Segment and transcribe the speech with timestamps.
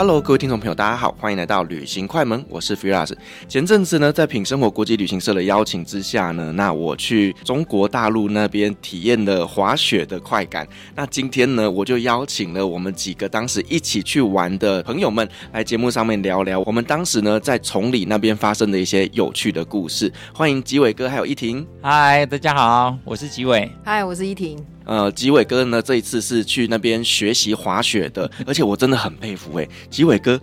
[0.00, 3.12] Hello，各位听众朋友，大家好，欢迎来到旅行快门，我是 Firas。
[3.46, 10.66] 前阵子呢，在品生活国际旅行社的邀请之下呢，那我去中国大陆那边体验了滑雪的快感。
[10.96, 20.10] 那今天呢，我就邀请了我们几个当时一起去玩的朋友们来节目上面聊聊我们当时呢在崇礼那边发生的一些有趣的故事。
[20.32, 21.66] 欢迎吉伟哥还有依婷。
[21.82, 23.70] 嗨，大家好，我是吉伟。
[23.84, 24.56] 嗨，我是依婷。
[24.90, 30.40] 呃，吉伟哥呢，这一次是去那边学习滑雪的，而且我真的很佩服哎，吉伟哥。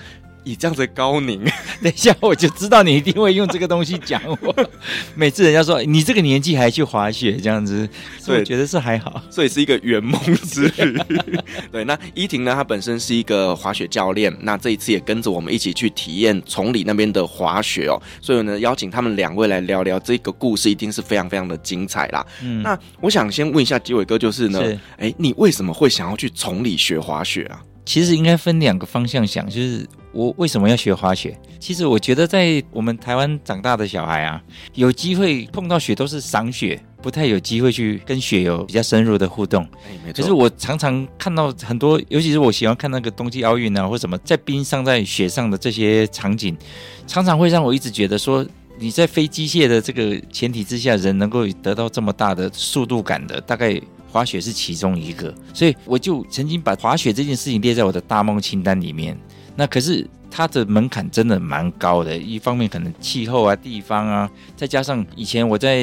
[0.47, 1.43] 你这样子高龄，
[1.83, 4.69] 等一下我就知道你一定会用这个东西讲我。
[5.13, 10.97] 每次人家说你这个年纪还去滑雪这样子，所以我觉得是还好，所以是一个圆梦之旅。
[11.69, 18.01] 对，那依婷呢，她本身是一个滑雪教练，那这一次也跟着我们一起去体验崇礼那边的滑雪哦。
[18.21, 22.25] 所以呢，邀请他们两位来聊聊这个故事，一定是非常非常的精彩啦。
[22.41, 24.61] 嗯，那我想先问一下吉伟哥，就是呢，
[24.95, 27.59] 哎是，你为什么会想要去崇礼学滑雪啊？
[27.87, 31.39] 其实应该分两个方向想，就是我为什么要学滑雪？
[31.57, 34.43] 其实我觉得在我们台湾长大的小孩啊，
[34.73, 39.65] 有机会碰到雪都是赏雪，不太有机会去跟雪有比较深入的互动。
[40.05, 40.11] 哎。
[40.11, 46.57] 可是我常常看到很多，尤其是我喜欢看那个冬季奥运啊，或什么在冰上、在雪上的这些场景，
[47.07, 48.45] 常常会让我一直觉得说，
[48.77, 53.81] 你在非机械的这个前提之下，人能够得到这么大的速度感的，大概。
[54.17, 59.15] 滑雪是其中一个，所以我就曾经把滑雪这件事情列在我的大梦清单里面。
[59.55, 65.77] 那可是它的门槛真的蛮高的，一方面可能气候啊、地方啊，再加上以前我在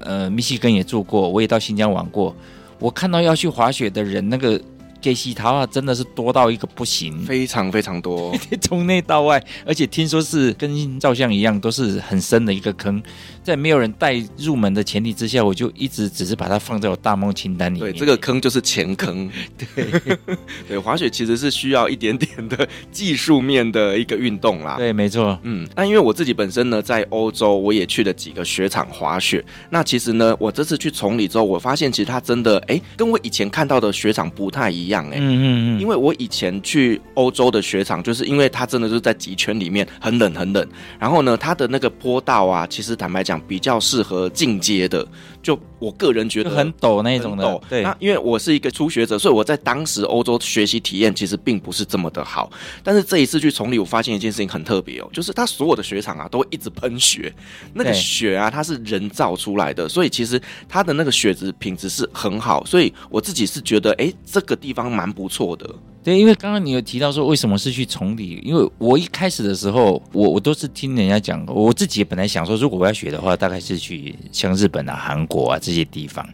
[0.00, 2.36] 呃密西根也住过，我也到新疆玩过，
[2.78, 4.60] 我看到要去滑雪的人那个。
[5.00, 13.02] 给洗头啊，真的是多到一个不行，非常非常多， 从内到外，而且听说是跟照相一样，都是很深的一个坑，
[13.42, 17.92] 在没有人带入门的前提之下，我就一直只是把它放在我大梦清单里面。
[17.92, 19.30] 对，这个坑就是前坑。
[19.56, 19.86] 对，
[20.68, 24.76] 对，滑雪其实是需要一点点的技术面的一个运动啦。
[24.76, 25.38] 对，没错。
[25.42, 29.44] 嗯，那因为我自己本身呢，在欧洲我也去了几个雪场滑雪。
[29.70, 34.87] 那其实呢，我这次去崇礼之后，我发现其实它真的，哎，跟我以前看到的雪场不太一样。
[34.88, 35.44] 一样哎，嗯嗯
[35.76, 40.66] 嗯，因为我以前去欧洲的雪场，就是因为它真的是在极圈里面，很冷很冷。
[40.98, 45.06] 然后呢，它的那个坡道啊，其实坦白讲比较适合进阶的。
[45.42, 47.60] 就我个人觉得很陡那种的，陡。
[47.68, 52.50] 对，那因为我是一个初学者，所以我在当时欧洲学习体验其实并不是这么的好。
[52.82, 57.32] 但是这一次去崇礼，我发现一件事情很特别哦，就是它所有的雪场啊都会一直喷雪，
[57.74, 62.64] 那个雪啊它是人造出来的，所以其实它的那个雪质品质是很好。
[62.64, 65.68] 所以我自己是觉得，哎，这个地方蛮不错的。
[66.08, 76.26] 对，因为刚刚你有提到说为什么是去崇礼，因为我一开始的时候，我我都是听人家讲，我自己本来想说，如果我要学的话，大概是去像日本啊、韩国啊这些地方，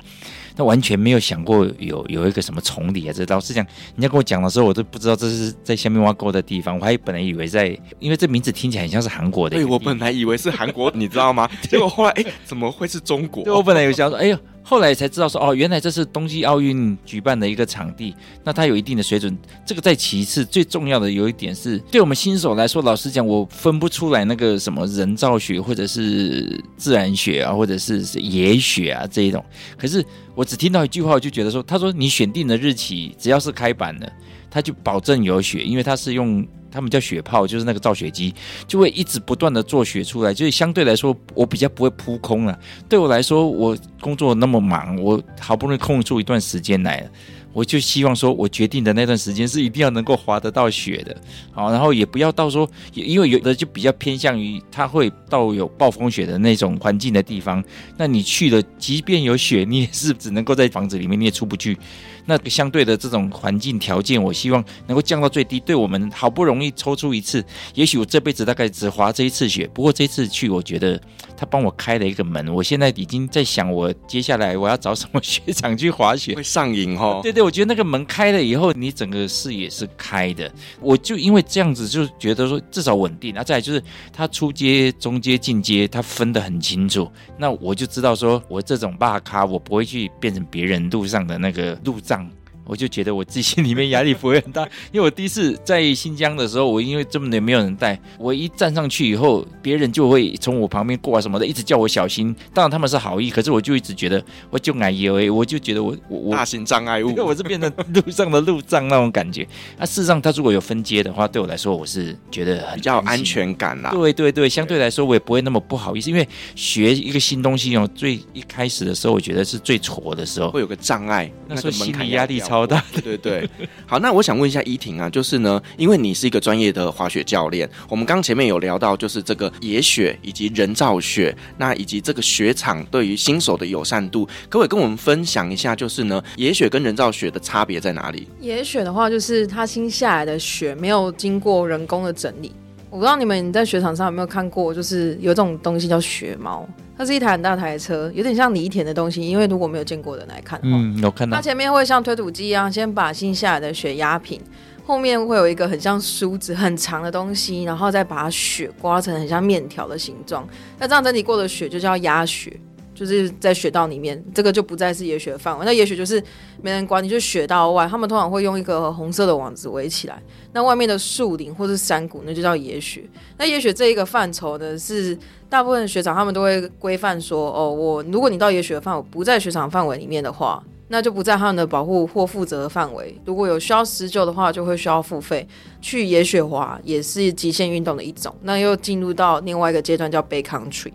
[0.54, 3.12] 那完全没有想过有有一个什么崇礼啊。
[3.12, 9.56] 这老实讲，人家跟我讲的时候，我都不知道这是在下面挖沟的地方，我还本来以为在，因为这名字听起来很像是韩国的。
[9.56, 11.50] 对，我本来以为是韩国， 你知道吗？
[11.68, 13.42] 结果后来，哎，怎么会是中国？
[13.42, 14.38] 对，我本来有想说，哎呦。
[14.66, 19.36] 后来才知道说哦，原来这是冬季奥运举办的一个场地，那它有一定的水准。
[19.66, 29.44] 这个在其次，最重要的有一点是，对我们新手来说，老实讲，我分不出来那个什么人造雪或者是自然雪啊，或者是野雪啊这一种。
[29.76, 30.02] 可是
[30.34, 34.10] 我只听到一句话，我就觉得说，他说你选定的日期，只要是开板的，
[34.50, 36.46] 他就保证有雪，因为他是用。
[36.74, 38.34] 他们叫雪炮，就是那个造雪机，
[38.66, 42.58] 就会一直不断的做雪出来，就是相对来说，我比较不会扑空了。
[42.88, 47.08] 对我来说，我工作那么忙，我好不容易空出一段时间来。
[47.52, 51.16] 我就希望说，我决定的那段时间是一定要能够滑得到雪的，
[51.52, 57.62] 好，然后也不要到说，因为有的就比较偏向于它会到有暴风雪的那种环境的地方，
[57.96, 61.78] 那你去了，即便有雪，你也是只能够在房子里面，你也出不去。
[62.26, 65.60] 那相对的这种环境条件，我希望能够降到最低。
[65.60, 67.44] 对我们好不容易抽出一次，
[67.74, 71.00] 也许我这辈子大概只滑这一次雪，不过这次去，我觉得
[71.36, 72.48] 他帮我开了一个门。
[72.48, 77.20] 我现在已经在想，我接下来我要找什么雪场去滑雪， 会上瘾哦。
[77.22, 77.42] 对对。
[77.42, 80.50] 我觉得那个门开了以后，你整个视野是开的。
[80.80, 83.34] 我就因为这样子，就觉得说至少稳定。
[83.34, 83.82] 那再来就是
[84.12, 87.10] 他出街、中街、进阶，他分得很清楚。
[87.36, 92.13] 那我就知道说，我这种大咖，我不会去变成别人路上的那个路障。
[92.14, 92.30] 涨
[92.64, 94.62] 我就觉得我自己心里面压力不会很大，
[94.92, 102.34] 因为我第一次在新疆的时候，我因为这么的没有人带，我一站上去以后，别人就会从我旁边过啊什么的，一直叫我小心。
[102.52, 109.46] 当然他们是好意，可是我就一直觉得我就矮以为，我就觉得我我我大型障碍物，我是变成路上的路障那种感觉。
[109.78, 113.90] 那事实上，他如果有分阶的话，对我来说我是觉得很比较有安全感啦。
[113.90, 122.82] 对对对，相对来说我也不会那么不好意思，因为学一个新东西哦，最一开始的时候，我觉得是最挫的时候，会有个障碍，那时候心理压力超大。
[122.92, 123.34] 对对。
[123.34, 123.48] 对，
[123.86, 135.74] 好，那我想问一下依婷啊，就是呢，因为你是一个专业的滑雪教练，我们刚前面有聊到，就是这个野雪以及人造雪，那以及这个雪场对于新手的友善度，可不可以跟我们分享一下？
[135.74, 138.28] 就是呢，野雪跟人造雪的差别在哪里？
[138.40, 142.52] 野雪的话，就是它新下来的雪没有经过人工的整理。
[142.94, 146.64] 我不知道你们在雪场上有没有看过，就是有这种东西叫雪猫。
[146.96, 149.20] 它是一台很大台的车，有点像犁田的东西。
[149.20, 151.34] 因为如果没有见过的人来看的话，嗯，有看到。
[151.34, 154.40] 它前面会像推土机一样，先把新下来的雪压平，
[154.86, 160.48] 后面会有一个很像梳子很长的东西，然后再把雪刮成很像面条的形状。
[160.78, 162.56] 那这样整体过的雪就叫压雪。
[162.94, 165.64] 就是在雪道里面，这个就不再是野雪范围。
[165.64, 166.22] 那野雪就是
[166.62, 170.22] 没人管你，就雪道外，他们通常会用一个红色的网子围起来。
[170.52, 173.02] 那外面的树林或是山谷，那就叫野雪。
[173.36, 175.18] 那野雪这一个范畴呢，是
[175.48, 183.18] 大部分雪场他们都会规范说，哦，我如果你到野雪的范围不在雪场范围里面的话，那就不在他们的保护或负责范围。
[183.24, 185.46] 如果有需要施救的话，就会需要付费。
[185.80, 188.32] 去野雪滑也是极限运动的一种。
[188.42, 190.92] 那又进入到另外一个阶段，叫 backcountry。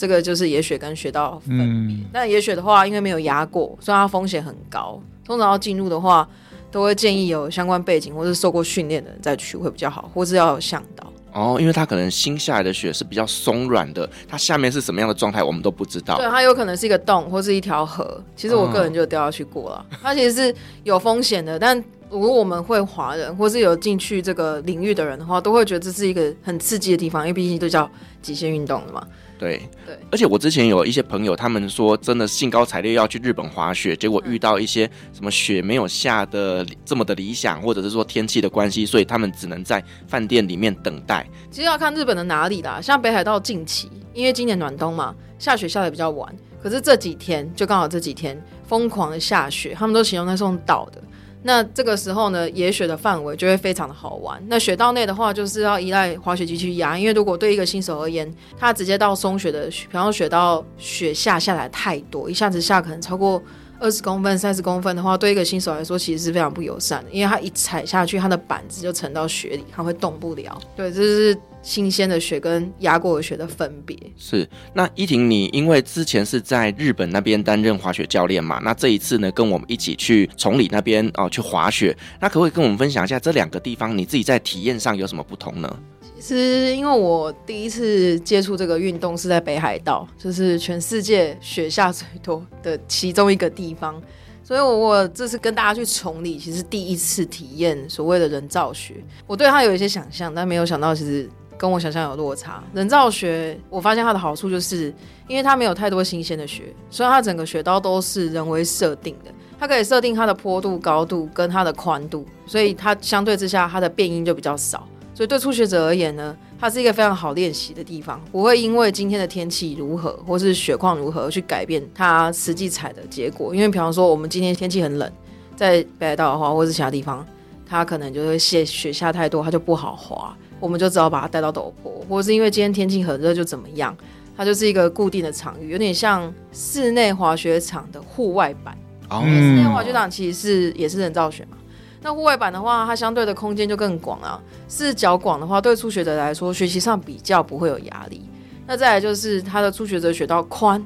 [0.00, 1.94] 这个就是野雪跟雪道分别。
[2.10, 4.98] 那、嗯、野雪的话，因为没有压过，所以它风险很高。
[5.26, 6.26] 通常要进入的话，
[6.70, 11.12] 都会建议有相关背景或是受过训练的人再去会比较好，或是要有向导。
[11.34, 16.16] 哦，因为它可能新下来的雪是比较松软的，它下面是什么样的状态，我们都不知道。
[16.16, 18.24] 对，它有可能是一个洞或是一条河。
[18.34, 21.58] 其实我个人就掉下去过了，哦、 它其实是有风险的。
[21.58, 21.76] 但
[22.08, 27.88] 如果我们会滑人，或是有进去这个领域的人的话，都会觉得这是一个很刺激的地方，因为毕竟都叫
[28.22, 29.06] 极限运动了嘛。
[29.40, 34.84] 对对，而且我之前有一些朋友，他们说真的兴高采烈要去日本滑雪，结果遇到一些
[35.14, 41.26] 什么雪没有下的这么的理想，或者是说天气的关系，所以他们只能在饭店里面等待。
[41.50, 46.30] 其实要看日本的哪里啦，像北海道近期，因为今年暖冬嘛，下雪下的比较晚，
[46.62, 48.38] 可是这几天就刚好这几天
[48.68, 51.02] 疯狂的下雪，他们都形容那是用倒的。
[51.42, 54.42] 那这个时候呢，野雪的范围就会非常的好玩。
[54.48, 63.42] 那雪道内的话，就是要依赖滑雪机去压，因为如果对一个新手而言，他直接到松雪的，比方说雪道雪下下来太多，一下子下可能超过
[63.78, 70.60] 二十公分、三十公分的话，对一个新手来说其实是非常不友善的，因为他一踩下去，他的板子就沉到雪里，他会动不了。
[70.76, 71.38] 对，这是。
[71.62, 74.48] 新鲜的雪跟压过的雪的分别是。
[74.72, 78.58] 那依婷，你因为之前是在日本那边担任滑雪教练嘛？
[78.64, 81.96] 那这一次呢，跟我们一起去崇礼那边哦去滑雪。
[82.20, 85.78] 那可不可以跟我们分享一下这两个地方你自己在体验上有什么不同呢？
[86.18, 94.00] 其实，因为我第一次接触这个运动是在北海道，就是全世界雪下最多的其中一个地方，
[94.42, 98.94] 所以我我这次跟大家去崇礼，其实第一次体验所谓的人造雪。
[99.26, 101.28] 我对它有一些想象，但没有想到其实。
[101.60, 102.64] 跟我想象有落差。
[102.72, 104.90] 人造雪，我发现它的好处就是，
[105.28, 109.30] 因为它没有太多新鲜的雪，所以它整个雪道都是人为设定的。
[109.58, 114.88] 它可以设定它的坡度、高度跟它的宽度，所以它相对之下它的变因就比较少。
[115.14, 123.54] 所以对初学者而言呢，它是一个非常好练习的地方，不会因为今天的天气如何或是雪况如何去改变它实际踩的结果。
[123.54, 125.12] 因为比方说我们今天天气很冷，
[125.54, 127.26] 在北海道的话，或是其他地方，
[127.66, 130.34] 它可能就会雪雪下太多，它就不好滑。
[130.60, 133.96] 我们就只好把它带到陡坡，或者是因为今天天气很热就怎么样，
[134.36, 138.76] 它就是一个固定的场域，有点像室内滑雪场的户外版。
[139.08, 141.56] 哦，室内滑雪场其实是也是人造雪嘛。
[142.02, 144.40] 那户外版的话，它相对的空间就更广啊。
[144.68, 148.22] 视角广的话，对初学者来说学习上比较不会有压力。
[148.66, 150.82] 那再来就是它的初学者雪道宽，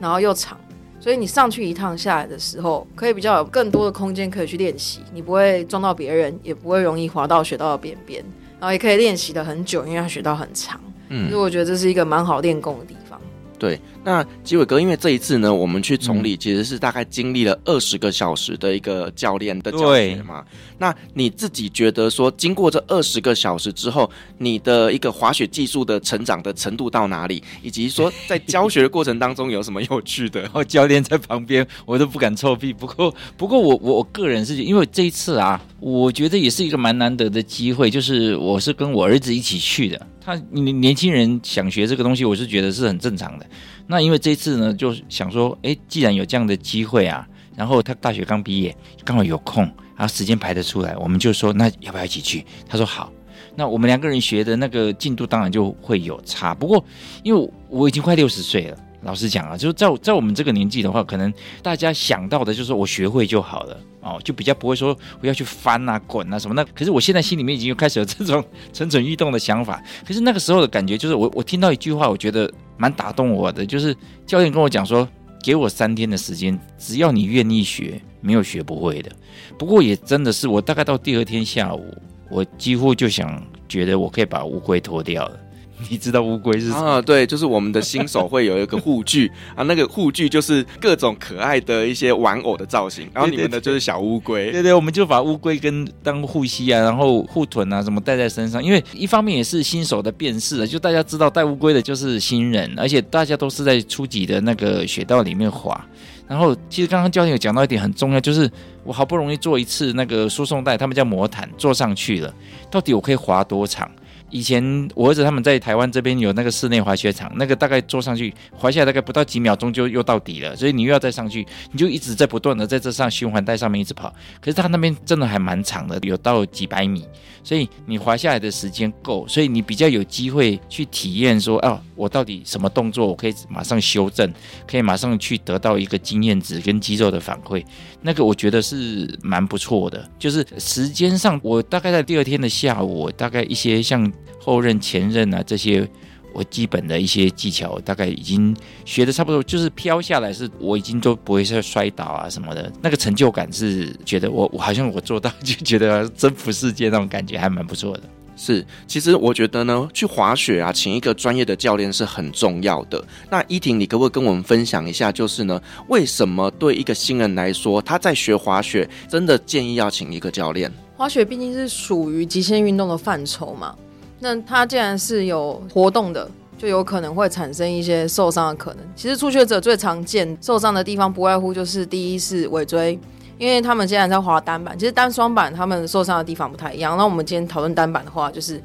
[0.00, 0.58] 然后又长，
[1.00, 8.24] 所以你上去一趟下来的时候，可以比较有更多的空间可以去练习，你不会撞到别人，也不会容易滑到雪道的边边。
[8.60, 10.80] 然后也可以练习的很久，因为它学到很长。
[11.08, 13.20] 嗯，所以我觉得这是一个蛮好练功的地方。
[13.58, 20.42] 对，那基伟哥，因为这一次呢，我们去崇礼其实是大概经历了二十个小时的一个教练的教学嘛。
[20.78, 27.42] 那你自己觉得说，经过这二十个小时之后，你的一个滑雪技术的成长的程度到哪里？
[27.62, 30.40] 以及说在教学的过程当中有什么有趣的？
[30.40, 32.72] 然 后教练在旁边，我都不敢臭屁。
[32.72, 40.06] 不过，不过我我我个人是因为这一次啊，我觉得也是一个蛮难得的机会，就是我是跟我儿子一起去的。
[40.24, 43.46] 他年年轻人想学这个东西，我是觉得是很正常的。
[43.88, 47.26] 那因为这次呢，就想说，哎，既然有这样的机会啊，
[47.56, 49.64] 然后他大学刚毕业，刚好有空，
[49.96, 52.44] 然后时间排得出来，我们就说，那要不要一起去？
[52.68, 53.10] 他说好。
[53.56, 56.54] 那我们两个人学的那个进度当然就会有差。
[56.54, 56.84] 不过，
[57.24, 66.54] 因为我已经快六十岁了，老实讲啊，就是在在我们这个年纪的话，可能大家想到的就是我学会就好了哦，就比较不会说我要去翻啊、滚啊什么。
[66.54, 69.82] 那可是我现在心里面已经开始有这种 蠢蠢欲动的想法。
[70.06, 72.50] 可是那个时候的感觉就是，我我听到一句话，我觉得。
[72.80, 73.92] 蛮打动我的，就是
[74.24, 75.08] 教练跟我讲说，
[75.42, 79.10] 给我三天的时间，只要你愿意学，没有学不会的。
[79.58, 81.92] 不过也真的是，我大概到第二天下午，
[82.30, 85.40] 我几乎就想觉得我可以把乌龟脱掉了。
[85.88, 86.94] 你知道乌龟是什么？
[86.94, 87.00] 啊？
[87.00, 94.46] 对，就是我们的新手会有一个护具 啊，那个护具就是各种可爱的一些玩偶的造型，然后你们的就是小乌龟。
[94.46, 105.80] 对，对对，对我们就把乌龟跟当护膝啊，然后护臀啊什么带在身上，因为一方面也是新手的辨识，就大家知道带乌龟的就是新人，而且大家都是在初级的那个雪道里面滑。
[106.26, 108.50] 然后其实刚刚教练有讲到一点很重要，就是
[108.84, 112.34] 我好不容易做一次那个输送带，他们叫魔毯，坐上去了，
[112.70, 113.90] 到底我可以滑多长？
[114.30, 124.14] 以前我儿子他们在台湾这边有那个室内滑雪场，那个大概坐上去滑下来大概不到几秒钟就又到底了，所以你又要再上去，你就一直在不断的在这上循环带上面一直跑。
[124.40, 127.06] 可是他那边真的还蛮长的，有到几百米，
[127.42, 134.30] 所以你滑下来的时间够，所以你比较有机会去体验说，哦，我到底什么动作我可以马上修正，
[134.66, 137.64] 可以马上去得到一个经验值跟肌肉的反馈，
[138.02, 140.08] 那个我觉得是蛮不错的。
[140.18, 144.12] 就是时间上，我大概在第二天的下午，大概一些像。
[144.38, 145.88] 后任、前任啊，这些
[146.32, 152.70] 我基本的一些技巧，大概已经学的差不多，就是飘下来是，我已经都不会再摔倒啊什么的。
[152.82, 158.02] 那个成就感是觉得我我好像我做到，就觉得征服世界那种感觉还蛮不错的。
[158.40, 163.02] 是，其实我觉得呢，去滑雪啊，请一个专业的教练是很重要的。
[163.28, 170.72] 那依婷，你可不可以跟我们分享一下，就是呢，为什么对一个新人来说，他在学滑雪，真的建议要请一个教练？
[170.96, 173.74] 滑雪毕竟是属于极限运动的范畴嘛。
[174.20, 178.84] 那它既然是有活动的，就有可能会产生一些受伤的可能。
[178.96, 182.98] 其实初学者最常见受伤的地方，不外乎就是第一是尾椎，
[183.38, 186.96] 因为他们现在在滑单板，其实单双板他们受伤的地方不太一样。
[186.96, 188.60] 那我们今天讨论单板的话，就是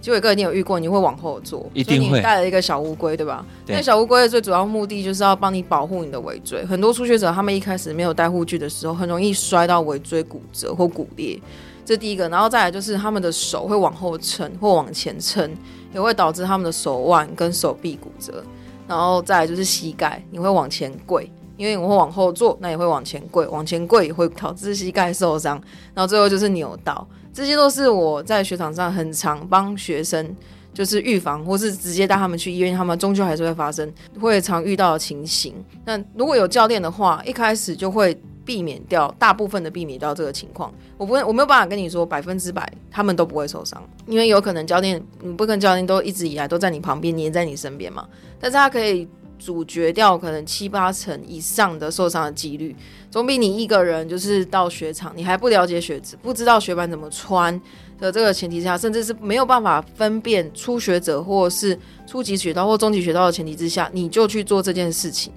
[0.00, 2.08] 基伟哥一定有遇过，你会往后坐，一定会。
[2.08, 3.44] 所以你带了一个小乌龟，对吧？
[3.64, 3.76] 对。
[3.76, 6.64] 那小乌龟的最主要目的就是要帮你保护你的尾椎。
[6.66, 11.40] 很多初学者他们一开始没有带护具的时候，很容易摔到尾椎骨折或骨裂。
[11.88, 15.50] 这第一个，然后再来就是他们的手会往后撑或往前撑，
[15.94, 18.44] 也会导致他们的手腕跟手臂骨折。
[18.86, 25.58] 然后再来就是膝盖，你会往前跪，因为我会往后坐，那也会往前跪，往前跪也会导致膝盖受伤。
[25.94, 30.36] 然后最后就是扭到，这些都是我在雪场上很常帮学生
[30.74, 33.90] 就是预防，或是直接带他们去医院，他们终究还是会发生，
[34.20, 35.54] 会常遇到的情形。
[35.86, 38.14] 那如果有教练的话，一开始就会。
[38.48, 48.08] 避免掉大部分的避免掉这个情况，我不会，我没有办法跟你说百分之百他们都不会受伤，因为有可能教练，你不跟教练都一直以来都在你旁边，黏在你身边嘛，
[48.40, 49.06] 但是他可以
[49.38, 52.74] 阻绝掉可能七八成以上的受伤的几率，
[53.10, 57.60] 总比你一个人就是到雪场，你还不了解雪质，不知道雪板怎么穿
[57.98, 65.30] 的这个前提下，甚至是没有办法分辨初学者或是初级雪道或中级雪道的前提之下，你就去做这件事情。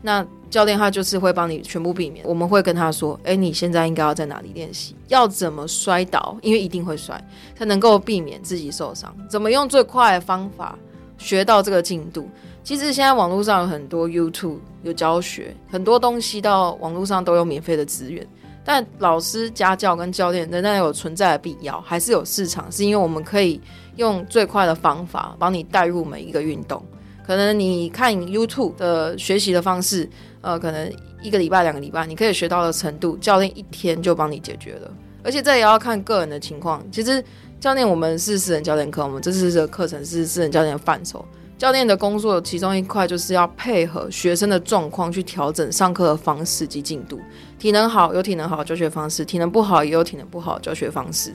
[0.00, 7.22] 那教练他就是会帮你全部避免，我们会跟他说，哎，你现在应该要在哪里练习，要怎么摔倒，因为一定会摔，
[7.56, 9.14] 才能够避免自己受伤。
[9.28, 10.78] 怎么用最快的方法
[11.18, 12.28] 学到这个进度？
[12.62, 18.26] 其实现在网络上有很多 YouTube 有教学，很多东西到网络上都有免费的资源，
[18.64, 23.60] 但老师、家教跟教练仍然有存在的必要，还是有市场，是因为我们可以
[23.96, 26.82] 用最快的方法帮你带入每一个运动。
[27.28, 30.08] 可能你看 YouTube 的学习的方式，
[30.40, 34.90] 呃，可能一个礼拜、两个礼拜，你可以学到的程度，教练一天就帮你解决了。
[35.22, 36.82] 而且这也要看个人的情况。
[36.90, 37.22] 其实
[37.60, 41.22] 教练我们是私人教练课，我们这次的课程是私人教练的范畴。
[41.58, 47.20] 教练的工作其中一块就是要配合学生的状况去调整上课的方式及进度。
[47.58, 51.30] 体能好有体能好的教学方式，体能不好也有体能不好的教学方式，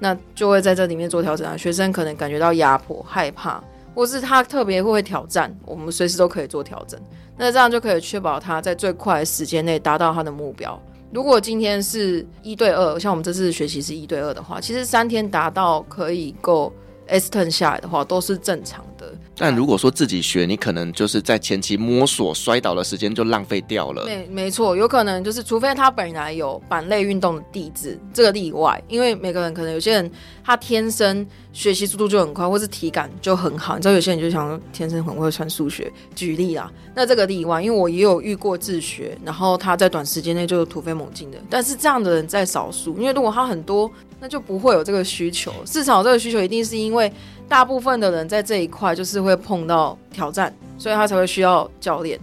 [0.00, 1.56] 那就会在这里面做调整啊。
[1.56, 3.62] 学生可能感觉到压迫、害怕。
[3.96, 7.00] 或是他特别会挑战，我们随时都可以做调整。
[7.34, 10.78] 那这样就可以确保他在最快的时间内达到他的目标。
[11.10, 16.70] 如果今天是一对二，像我们这次学习是一对二的话，其实三天达到可以够
[17.06, 19.14] S turn 下来的话，都是正常的。
[19.38, 24.06] 但如果说自己学，你可能就是在前期摸索摔倒的时间就浪费掉了。
[24.06, 28.82] 没没错，有可能就是除非他本来有板类运动的底子，这个例外。
[28.88, 30.10] 因为每个人可能有些人
[30.42, 33.76] 他天生学习速度就很快，或是体感就很好。
[33.76, 41.38] 你知道有些人就想天生很会算数学，举例啦，那这个例外，因为我也有遇过自学，然后他在短时间内就突飞猛进的。
[41.50, 45.52] 但是这样的人在少数，因为如果他很多，那就不会有这个需求。
[45.66, 47.12] 市场有这个需求一定是因为。
[47.48, 52.18] 大部分的人在这一块就是会碰到挑战，所以他才会需要教练。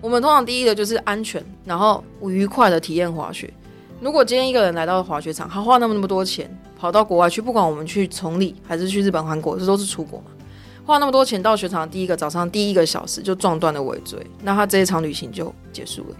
[0.00, 3.52] 我们通常第一个就是安全，然后愉快的体验滑雪。
[4.00, 10.26] 如果今天一个人来到滑雪场，他花那么那么多钱跑到国外去，不管我们去崇礼还是去日本、韩国，这都是出国嘛，
[10.84, 16.16] 花那么多钱到雪场，第一个早上第一个小时就撞断了尾椎，那他这一场旅行就结束了。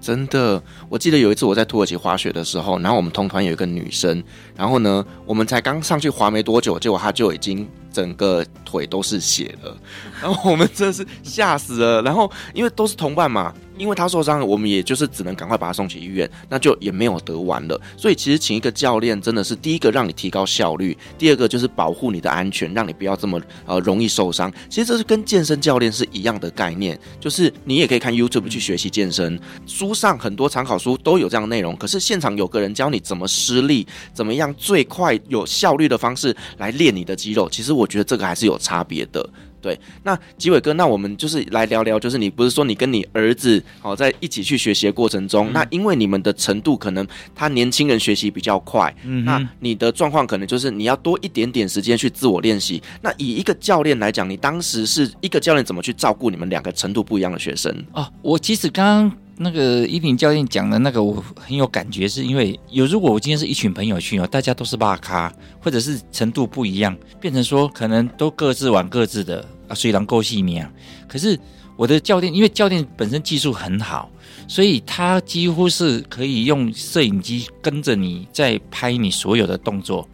[0.00, 4.22] 真的，我记得有一次我在土耳其滑雪的时候，然后我们同团有一个女生，
[4.56, 9.76] 然后呢，我们才刚上去滑没多久，结果她就已经整个腿都是血的，
[10.22, 13.52] 然后我们真的是吓死了，然后因为都是同伴嘛。
[13.78, 17.80] 因为他受伤了，我们也就是只能赶快把他送去医院，那就也没有得玩了。
[17.96, 24.52] 所以其实请一个教练真的是第一个让你提高效率，第二个就是保护你的安全，让你不要这么呃容易受伤。
[24.68, 31.74] 其实这是跟健身教练是一样的概念，就是你也可以看 YouTube 去学习健身，书上很多参考书都有这样的内容。
[31.76, 37.48] 可是现场有个人教你怎么施力，怎么样最快有效率的方式来练你的肌肉。
[37.48, 39.28] 其实我觉得这个还是有差别的。
[39.62, 52.82] 对，那吉伟哥，那我们就是来聊聊，就是你不是说你跟你儿子好在一起去学习的过程中，嗯、那因为你们的程度可能他年轻人学习比较快，嗯，那你的状况可能就是你要多一点点时间去自我练习。
[53.02, 57.70] 那以一个教练来讲，你当时是一个教练怎么去照顾你们两个程度不一样的学生？
[57.92, 69.42] 哦，我其实刚刚那个依林教练讲的那个，我很有感觉，是因为有如果我今天是一群朋友去哦，大家都是大咖，或者是程度不一样，变成说可能都各自玩各自的。
[69.66, 70.70] 啊，虽然够细腻啊，
[71.08, 71.38] 可是
[71.76, 74.10] 我的教练，因为教练本身技术很好，
[74.48, 80.06] 所以他几乎是可以用摄影机跟着你在拍你所有的动作，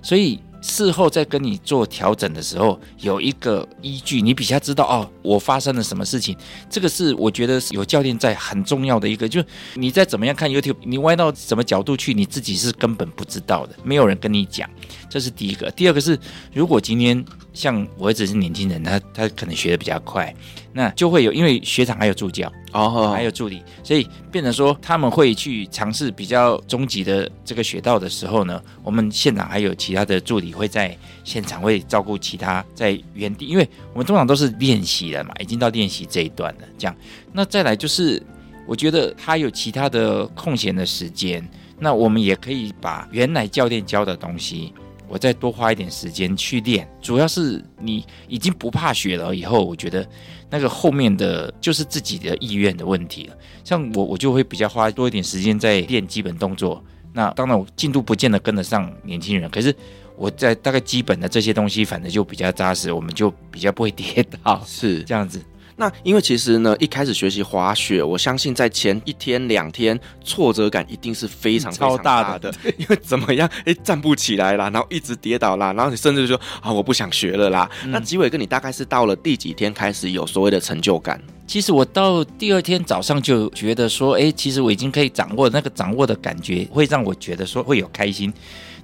[0.00, 6.36] 所以事后再跟你做调整的时候，有一个依据，你比较知道哦，我发生了什么事情。
[6.68, 9.42] 这个是我觉得有教练在很重要的一个，就
[9.74, 14.68] 你再怎么样看 YouTube，你歪到什么角度去，你自己是根本不知道的，没有人跟你讲。
[15.10, 16.16] 这是第一个，第二个是，
[16.54, 20.32] 如果今天像我儿子是年轻人，他他可能学的比较快，
[20.72, 36.96] 那就会有，因为学长还有助教哦，还有助理，所以变成说他们会去尝试比较中级的这个学道的时候呢，我们现场还有其他的助理会在现场会照顾其他在原地，因为我们通常都是练习了嘛，已经到练习这一段了，这样，
[37.32, 38.22] 那再来就是
[38.64, 41.44] 我觉得他有其他的空闲的时间，
[41.80, 44.72] 那我们也可以把原来教练教的东西。
[45.10, 50.08] 我再多花一点时间去练，主要是你已经不怕雪了以后，我觉得
[50.48, 53.36] 那个后面的就是自己的意愿的问题了。
[53.64, 56.82] 像我，我就会比较花多一点时间在练基本动作。
[57.12, 59.74] 那当然，我进度不见得跟得上年轻人，可是
[60.16, 65.42] 我在大概基本的这些东西，反正就比较扎实，我们就比较不会跌倒，是这样子。
[65.80, 77.66] 那因为其实呢，一开始学习滑雪，我相信在前一天两天挫折感一定是非常非常大的， 因为怎么样，哎，站不起来啦，然后一直跌倒啦，然后你甚至说啊，我不想学了啦。
[77.86, 81.18] 嗯、那吉伟哥，你大概是到了第几天开始有所谓的成就感？
[81.46, 88.30] 其实我到第二天早上就觉得说，哎，其实我已经可以掌握那个掌握的感觉，会让我觉得说会有开心。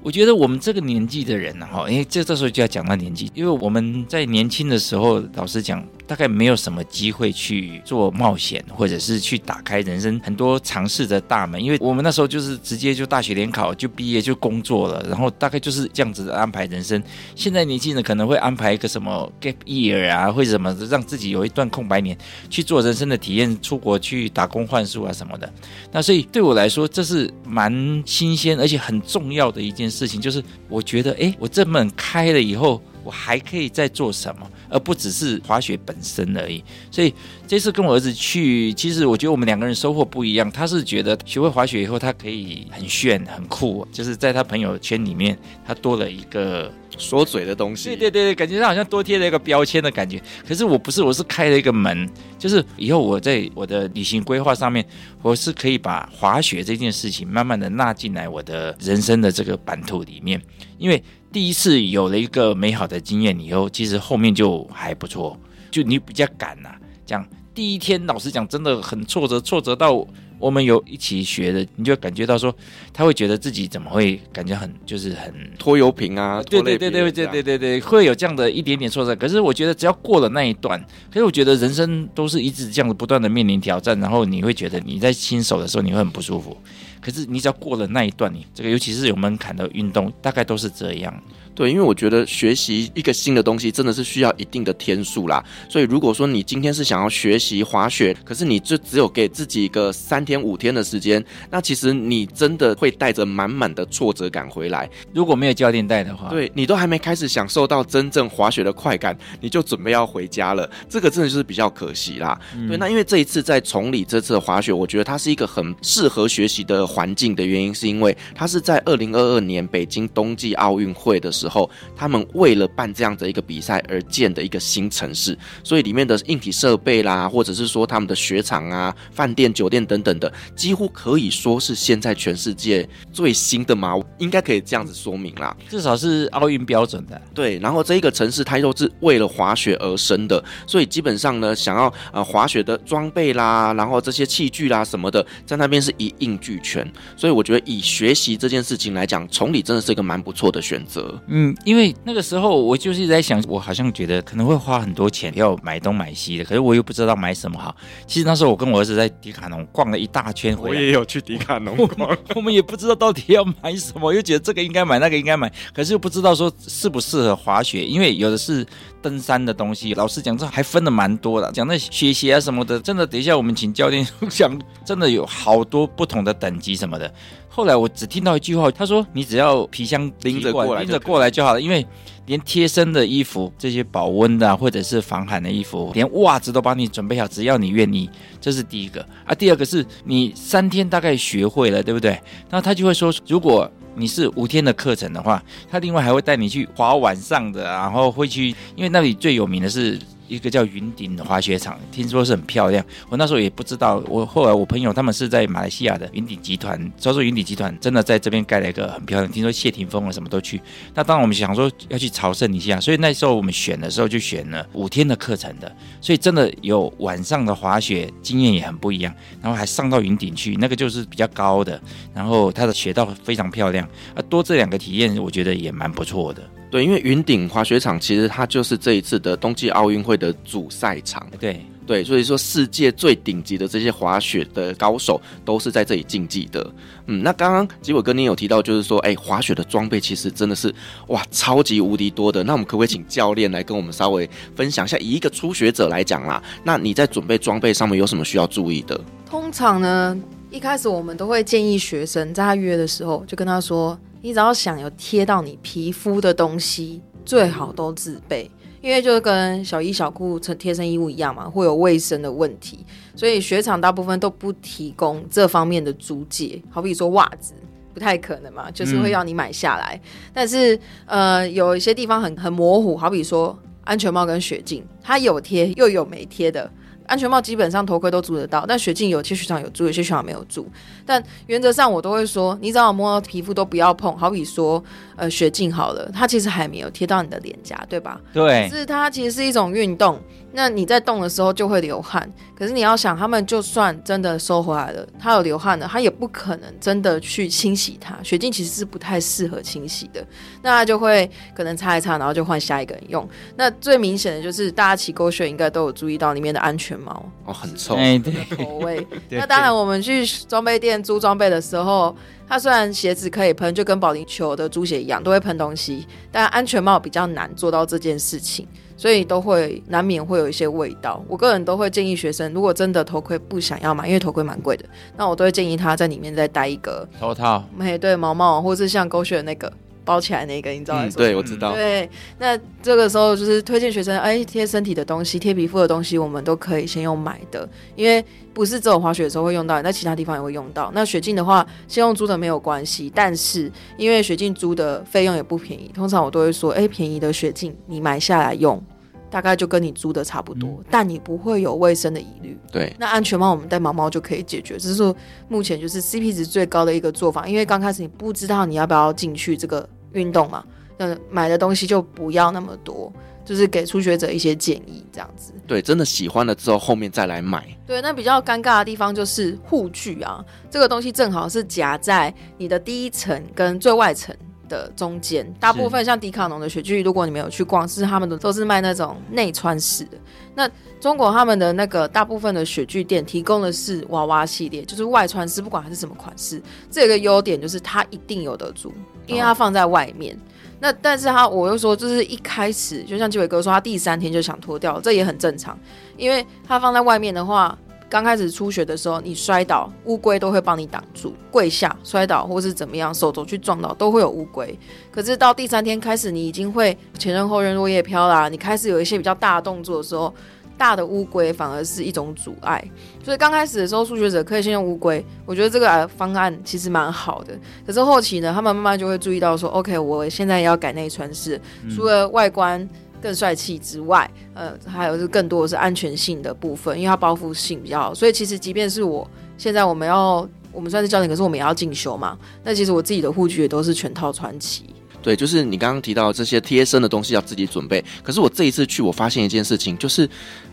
[0.03, 17.03] 我觉得我们这个年纪的人呢，哈，因为这这时候就要讲到年纪，因为我们在年轻的时候，老实讲，大概没有什么机会去做冒险，或者是去打开人生很多尝试的大门，因为我们那时候就是直接就大学联考就毕业就工作了，然后大概就是这样子的安排人生。
[17.35, 22.17] 现在年轻人可能会安排一个什么 gap year 啊，或者什么让自己有一段空白年
[22.49, 25.53] 去做人生的体验，出国去打工换宿啊什么的。
[25.91, 29.97] 那所以对我来说，这是蛮新鲜而且很重要的一件事。
[29.97, 36.63] 事情就是，我觉得，哎，我这门开了以后，我还可以再做什么，而不只是滑雪本身而已。
[36.91, 37.13] 所以
[37.47, 40.51] 这次跟我儿子去，其实我觉得我们两个人收获不一样。
[40.53, 45.37] 他是觉得学会滑雪以后，他可以很炫、很酷，就是在他朋友圈里面，
[45.67, 47.97] 他多了一个说嘴的东西。
[47.97, 50.23] 对对对，感觉他好像多贴了一个标签的感觉。
[50.47, 54.85] 可是我不是，我是开了一个门，就是以后我在我的旅行规划上面，
[55.23, 60.41] 我是可以把滑雪这件事情慢慢的纳进来我的人生的这个版图里面，
[60.79, 65.39] 因为第一次有了一个美好的经验以后，其实后面就还不错，
[65.71, 70.07] 就你比较敢呐、啊，这样第一天老实讲真的很挫折，挫折到。
[70.39, 72.55] 我们有一起学的，你就感觉到说，
[72.93, 76.43] 他会觉得自己怎么会感觉很就是很拖油瓶啊？
[76.43, 79.17] 对对对对对对对对，会有这样的一点点挫折。
[79.17, 80.79] 可是我觉得只要过了那一段，
[81.11, 86.57] 可是我觉得人生都是一直这样子不断的面临挑战，然后你会觉得你在新手的时候你会很不舒服。
[87.01, 91.23] 可是你只要过了那一段，你这个尤其是有门槛的运动，大概都是这样。
[91.55, 95.43] 对，因为我觉得学习一个新的东西真的是需要一定的天数啦。
[95.71, 104.89] 所以如果说你今天是想要学习滑雪，可是你就只有给自己一个三天五天的时间，那其实你真的会带着满满的挫折感回来。
[105.15, 112.39] 如果没有教练带的话，对，你都还没开始享受到真正滑雪的快感，你就准备要回家了，这个真的就是比较可惜啦。
[112.55, 121.47] 嗯、对，那因为这一次在崇礼这次的滑雪，我觉得它是一个很适合学习的环境的原因，是因为它是在二零二二年北京冬季奥运会的时候。
[121.47, 135.57] 时候，他们为了办这样的一个比赛而建的一个新城市，所以里面的硬体设备啦，或者是说他们的雪场啊、饭店、酒店等等的，几乎可以说是现在全世界最新的嘛，应该可以这样子说明啦。
[135.69, 137.21] 至少是奥运标准的。
[137.33, 146.76] 对，然后这一个城市它又是为了滑雪而生的，所以基本上呢，想要呃滑雪的装备啦，然后这些器具啦什么的，在那边是一应俱全。
[147.17, 151.21] 所以我觉得以学习这件事情来讲，崇礼真的是一个蛮不错的选择。
[151.29, 157.77] 嗯，因为那个时候我就是在想，我好像觉得可能会花很多钱要买东买西的，可是我又不知道买什么好。
[158.07, 168.67] 其实那时候我跟我儿子在迪卡侬逛了一大圈回来，我也有去迪卡侬逛我，我们也不知道到底要买什么，又觉得这个应该买，那个应该买，可是又不知道说适不适合滑雪，因为有的是
[169.01, 169.95] 登山的东西。
[169.95, 174.51] 老师讲，这还分的蛮多的，讲那雪鞋啊什么的，真的等一下我们请教练讲，
[174.85, 177.13] 真的有好多不同的等级什么的。
[177.49, 181.61] 后来我只听到一句话，他说：“你只要皮箱拎着过来，拎着过来就好了。
[181.61, 181.87] 因为
[182.27, 188.11] 连贴身的衣服、这些保温的或者是防寒的衣服，连袜子都帮你准备好，只要你愿意。
[188.41, 189.35] 这是第一个啊。
[189.35, 192.21] 第二个是你三天大概学会了，对不对？
[192.51, 199.99] 那他就会说，如果你是五天的课程的话，他另外还会带你去滑晚上的，然后会去，因为那里最有名的是。”
[200.29, 202.85] 一个叫云顶的滑雪场，听说是很漂亮。
[203.09, 209.31] 我那时候也不知道，我后来我朋友他们是在马来西亚的云顶集团，所以说云顶集团真的在这边盖了一个很漂亮。
[209.31, 210.61] 听说谢霆锋啊什么都去。
[210.95, 219.15] 那当然我们想说要去朝圣一下，所以那时候我们选的时候就选了五天的课程的，所以真的有晚上的滑雪经验也很不一样。
[219.43, 221.81] 然后还上到云顶去，那个就是比较高的，
[222.15, 224.23] 然后它的雪道非常漂亮啊。
[224.29, 226.43] 多这两个体验，我觉得也蛮不错的。
[226.77, 231.27] 对，因为云顶滑雪场其实它就是这一次的冬季奥运会的主赛场。
[231.41, 236.71] 对对，所以说世界最顶级的这些滑雪的高手都是在这里竞技的。
[237.07, 240.71] 嗯，那刚刚吉伟哥你有提到，就是说，哎，滑雪的装备其实真的是
[241.07, 242.45] 哇，超级无敌多的。
[242.45, 244.99] 那我们可不可以请教练来跟我们稍微分享一下？
[244.99, 249.01] 以一个初学者来讲啦，那你在准备装备上面有什么需要注意的？
[249.25, 250.15] 通常呢，
[250.51, 253.99] 一开始我们都会建议学生在他约的时候就跟他说。
[254.27, 262.85] 你只要想有贴到你皮肤的东西，最好都自备，因为就跟小衣小裤成贴身衣物一样嘛，会有卫生的问题，
[263.15, 266.61] 所以雪场大部分都不提供这方面的租借。
[266.69, 267.55] 好比说袜子，
[267.95, 269.95] 不太可能嘛，就是会要你买下来。
[269.95, 276.69] 嗯、但是呃，有一些地方很很模糊，好比说安全帽跟雪镜，它有贴又有没贴的。
[277.07, 280.67] 安全帽基本上头盔都租得到，但雪镜有些雪场有租，有些雪场没有租。
[281.05, 284.17] 但原则上我都会说，你只要摸到皮肤都不要碰。
[284.17, 284.83] 好比说，
[285.17, 288.21] 呃，雪镜好了，它其实还没有贴到你的脸颊，对吧？
[288.33, 288.69] 对。
[288.69, 290.21] 是它其实是一种运动。
[290.53, 292.27] 那你在动的时候就会流汗，
[292.59, 298.17] 可是你要想，他们就算真的收回来了，他有流汗了，他也不可能真的去清洗它。
[298.23, 300.27] 雪镜其实是不太适合清洗的，
[300.63, 303.29] 那他就会可能擦一擦，然后就换下一个人用。
[303.55, 309.07] 那最明显的就是大家骑狗血应该都有注意到里面的安全帽哦，很臭，哎，对，口味。
[309.29, 312.17] 那当然，我们去装备店租装备的时候，
[312.49, 318.67] 它虽然鞋子可以喷，就跟保龄球的租鞋一样，都会喷东西，但安全帽比较难做到这件事情。
[318.99, 321.23] 所以都会难免会有一些味道。
[321.29, 324.87] 我个人都会建议学生，如果真的头盔不想要买，因为头盔蛮贵的，
[325.19, 329.71] 那我都会建议他在里面再戴一个头套，嘿，对，毛毛，或是像狗血的那个。
[330.07, 331.05] 包起来那个，你知道吗？
[331.05, 331.11] 嗯？
[331.11, 331.75] 对，我知道。
[331.75, 340.91] 对，那这个时候就是推荐学生，哎，贴身体的东西、贴皮肤的东西，我们都可以先用买的，因为不是只有滑雪的时候会用到，在其他地方也会用到。
[340.95, 348.81] 那雪镜的话，先用租的没有关系，但是因为雪镜租的费用也不便宜，通常我都会说，哎，便宜的雪镜你买下来用，
[349.29, 352.57] 大概就跟你租的差不多，嗯、但你不会有卫生的疑虑。
[352.73, 355.15] 对，那安全帽我们戴毛毛就可以解决，只是说
[355.49, 360.65] 目前就是 CP 值最高的一个做法，因为刚开始你不知道你要不要进去这个运动嘛，
[360.99, 363.13] 那买的东西就不要那么多，
[363.45, 365.53] 就是给初学者一些建议这样子。
[365.67, 367.65] 对，真的喜欢了之后后面再来买。
[367.87, 374.35] 对，那比较尴尬的地方就是护具啊，这个东西正好是夹在你的第一层跟最外层。
[374.69, 380.19] 的中间，大部分像迪卡侬的雪具，如果你没有去逛，是他们的都是卖那种内穿式的。
[380.57, 386.61] 那中国他们的那个大部分的雪具店提供的是娃娃系列，就是外穿式，不管它是什么款式。
[386.91, 388.93] 这个优点就是它一定有得租，
[389.27, 390.39] 因为它放在外面。
[390.79, 395.79] 那但是它我又说，就是一开始就像纪伟哥说，他第三天就想脱掉，这也很正常，
[396.17, 397.77] 因为它放在外面的话。
[398.09, 401.35] 刚开始初学的时候，你摔倒，乌龟都会帮你挡住。
[401.51, 404.79] 跪下摔倒或是怎么样，手肘去撞到都会有乌龟。
[405.11, 410.33] 可是到第三天开始，你已经会前刃后刃落叶飘啦，你开始有一些比较大的动作的时候，
[410.77, 412.83] 大的乌龟反而是一种阻碍。
[413.25, 417.59] 所以刚开始的时候，初学者可以先用乌龟，我觉得这个方案其实蛮好的。
[417.87, 421.61] 可是后期呢，他们慢慢就会注意到说，OK，我现在也要改内穿式，
[421.95, 422.89] 除了外观。
[423.19, 432.39] 更帅气之外，呃，还有是更多的是安全性的部分，因为它包覆性比较好，所以其实即便是我现在我们要我们算是教练，可是我们也要进修嘛。
[432.63, 434.85] 那其实我自己的护具也都是全套穿齐。
[435.23, 438.05] 对，就是你刚刚提到这些贴身的东西要自己准备。
[438.23, 440.29] 可是我这一次去，我发现一件事情，就是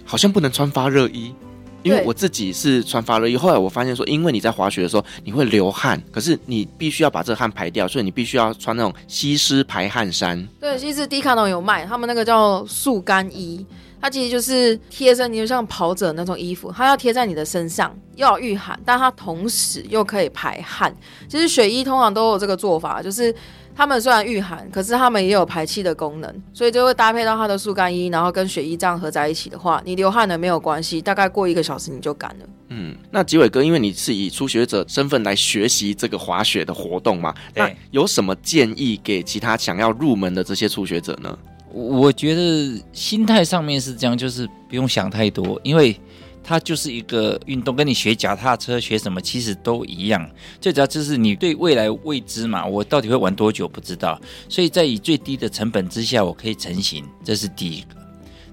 [0.05, 1.33] 好像不能穿发热衣。
[1.81, 10.47] 因为我自己是穿发热衣，后来我发现说，因为你在滑雪的时候你会流汗，可是你必须要把这个汗排掉，所以你必须要穿那种吸湿排汗衫。
[10.61, 13.65] 对，其实迪卡侬有卖，他们那个叫速干衣，
[13.99, 20.95] 它其实就是贴身，你就像跑者那种衣服，它要贴在你的身上，又要御寒，但它同时又可以排汗。
[21.27, 23.35] 其实雪衣通常都有这个做法，就是。
[23.75, 32.45] 他们虽然御寒，可是他们也有排气的功能，所以就会搭配到它的速干衣，然后跟雪衣这样合在一起的话，你流汗了没有关系，大概过一个小时你就干了。
[32.69, 41.37] 嗯，那吉伟哥，因为你是以初学者身份来学习这个滑雪的活动嘛，那有什么建议给其他想要入门的这些初学者呢？
[41.71, 45.99] 我觉得心态上面是这样，就是不用想太多，因为。
[46.43, 50.29] 它就是一个运动，跟你学脚踏车学什么其实都一样。
[50.59, 54.19] 最主要就是你对未来未知嘛，我到底会玩多久不知道。
[54.49, 57.95] 所以在以最低的成本之下，我可以成型，这是第一个。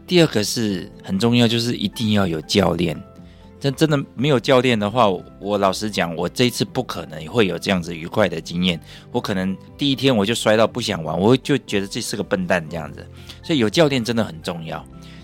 [0.07, 2.97] 第二个是很重要，就是一定要有教练。
[3.61, 5.07] 真真的没有教练的话，
[5.39, 8.81] 我老实讲，我这一次不可能会有这样子愉快的经验。
[9.13, 13.07] 我可能第一天我就摔到不想玩，我就觉得这是个笨蛋这样子。
[13.43, 14.83] 所以有教练真的很重要。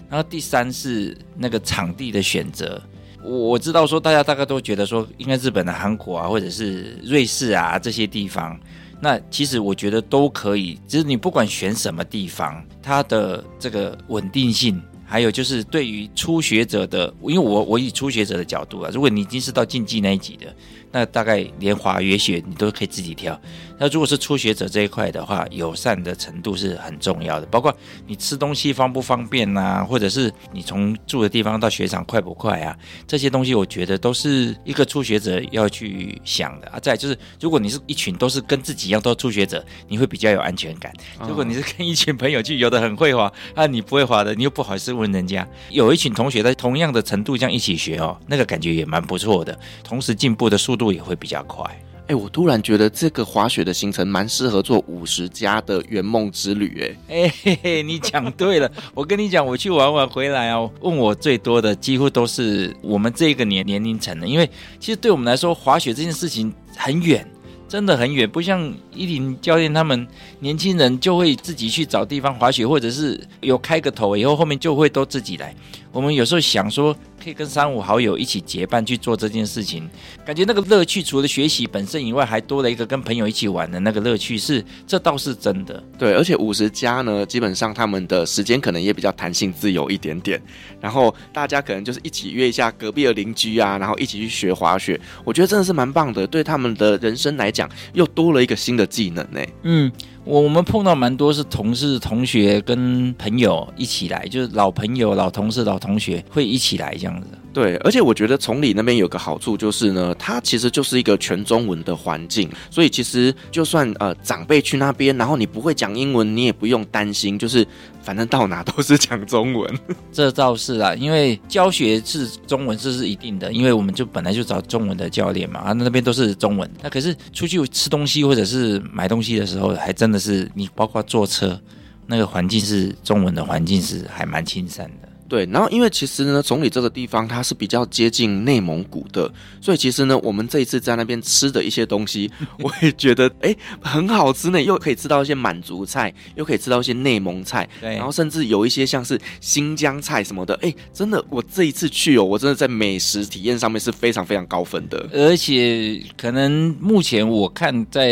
[0.08, 2.80] 然后第三是那个场地的选择，
[3.22, 8.58] 我我知道说大家大概都觉得说应该日本的韩国啊，或者是瑞士啊这些地方，
[9.00, 20.46] 那其实我觉得都可以，只是你不管选什么地方，它的这个稳定性，还有就是对于初学者的，因为我我以初学者的角度啊，如果你已经是到竞技那一级的。
[20.92, 23.38] 那大概连滑雪雪你都可以自己挑。
[23.76, 32.74] 那如果是初学者这一块的话，友善的程度是很重要的，包括你吃东西方不方便呐、啊，或者是你从住的地方到雪场快不快啊，
[33.06, 36.78] 这些东西我觉得都是一个初学者要去想的啊。
[36.78, 40.90] 再就是，如果你是一群都是跟自己一样都是初学者，你会比较有安全感。
[41.28, 45.46] 如果你是跟一群朋友去，有的很会滑啊，你不会滑的，你又不好意思问人家。
[45.70, 50.86] 有一群同学在同样的程度这样一起学哦，那个感觉也蛮不错的，同时进步的速度。
[50.86, 51.64] 也会比较快。
[52.06, 56.96] 哎，我突然觉得这个滑雪的行程蛮适合做五十加的圆梦之旅。
[57.08, 58.70] 哎，哎嘿嘿，你讲对了。
[58.94, 67.28] 我跟你讲，我去玩玩回来哦，问我最多的几乎都是我们这个年年龄层的，因为其实对我们来说，滑雪这件事情很远，
[67.68, 70.06] 真的很远，不像依林教练他们
[70.40, 75.54] 年轻人就会自己去找地方滑雪，或者是有开个头以后，后面就会都自己来。
[75.92, 76.96] 我们有时候想说。
[77.26, 79.90] 可以跟三五好友一起结伴去做这件事情，
[80.24, 85.82] 感觉那个乐趣除了学习本身以外，还多了一个跟朋友一起玩的那个乐趣，是这倒是真的。
[85.98, 90.40] 对，而且五十加呢，基本上他们的时间可能也比较弹性自由一点点，
[90.80, 99.40] 然后大家可能就是一起约一下隔壁的邻居啊，然后一起去学滑雪，我觉得真的是蛮棒的，对他们的人生来讲又多了一个新的技能呢。
[99.64, 99.90] 嗯。
[100.26, 107.28] 我我们碰到蛮多是同事、同学跟朋友一起来，就是老朋友、老同事、老同学会一起来这样子。
[107.56, 117.66] 对，而且我觉得崇礼那边有个好处就是呢，它其实就是一个全中文的环境，所以其实就算呃长辈去那边，然后你不会讲英文，你也不用担心，就是
[118.02, 119.74] 反正到哪都是讲中文。
[120.12, 126.70] 这倒是啊，因为教学是中文，这是一定的，因为我们就本来就找中文的教练嘛，啊那边都是中文。
[126.82, 131.58] 那可是出去吃东西或者是买东西的时候，还真的是你包括坐车。
[132.06, 135.08] 那个环境是中文的环境是还蛮亲善的。
[135.28, 142.30] 对，然后因为其实呢，崇礼这个地方它是比较接近内蒙古的，所以其实呢，我们这一次在那边吃的一些东西，
[142.62, 158.06] 我也觉得哎很好吃呢，又可以吃到一些满族菜，又可以吃到一些内蒙菜，对，然后甚至有一些像是新疆菜什么的，哎，真的，我这一次去哦，我真的在美食体验上面是非常非常高分的，而且可能目前我看在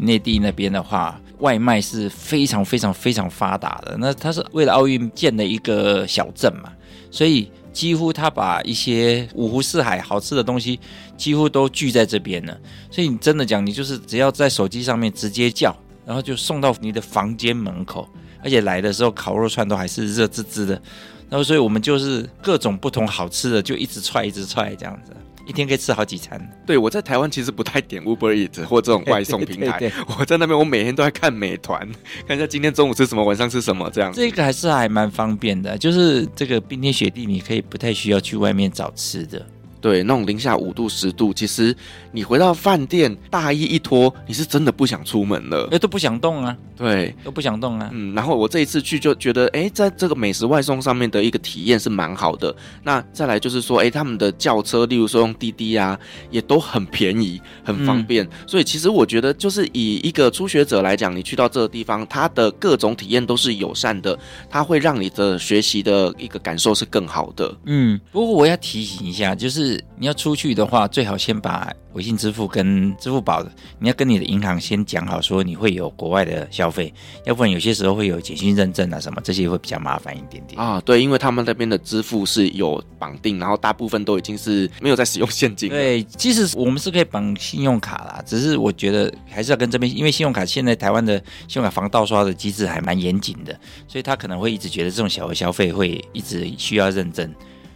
[0.00, 1.20] 内地那边的话。
[1.44, 3.96] 外卖是非常非常非常发达的。
[3.98, 6.72] 那它是为了奥运建的一个小镇嘛，
[7.10, 10.80] 所以几乎他把一些五湖四海好吃的东西
[11.18, 12.58] 几乎都聚在这边了。
[12.90, 15.76] 所以你真的讲，你就是只要在手机上面直接叫，
[16.06, 18.08] 然后就送到你的房间门口，
[18.42, 20.80] 而且来的时候烤肉串都还是热滋滋的。
[21.28, 25.12] 然后所以我们就是各种不同好吃的就一直踹一直踹这样子。
[25.46, 26.40] 一天可以吃好几餐。
[26.66, 29.92] 对，我在台湾其实不太点 Uber Eats 或这种外送平台。
[30.18, 31.88] 我在那边，我每天都在看美团，
[32.26, 34.12] 看一下今天中午吃什么，晚上吃什么这样。
[34.12, 39.44] 这个还是还蛮方便的，就是这个冰天雪地，你可以不太需要去外面找吃的。
[39.84, 41.76] 对，那种零下五度、十度，其实
[42.10, 46.56] 你回到饭店，大衣一脱，你是真的不想出门了，哎，都不想动啊。
[46.74, 47.90] 对，都不想动啊。
[47.92, 52.56] 嗯，然后我这一次去就觉得，哎，在这个美食外送上面的一个体验是蛮好的。
[52.82, 58.24] 那再来就是说，哎，他们的轿车，例如说用滴滴啊，也都很便宜，很方便。
[58.24, 58.30] 嗯。
[58.46, 64.18] 所以其实我觉得，就是以一个初学者来讲，你去到这个地方，它的各种体验都是友善的，
[64.48, 67.54] 它会让你的学习的一个感受是更好的。
[67.66, 69.73] 嗯，不过我要提醒一下，就是。
[69.96, 73.44] 你要出去的话，最好先把微信支付跟支付宝，
[73.78, 76.92] 你要跟你的银行先讲好，说你会有国外的消费，
[77.24, 80.80] 要不然有些时候会有简讯认证啊什么，这些会比较麻烦一点点啊。
[80.84, 85.68] 对，因为他们那边的支付是有绑定，然后大部分都已经是没有在使用现金。
[85.68, 97.32] 对，其实我们是可以绑信用卡啦，只是我觉得还是要跟这边，因为信用卡现在台湾的信用卡防盗刷的机制还蛮严谨的，所以他可能会一直觉得这种小额消费会一直需要认证。